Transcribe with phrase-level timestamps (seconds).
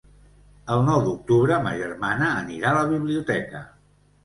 [0.75, 3.65] El nou d'octubre ma germana anirà a la biblioteca.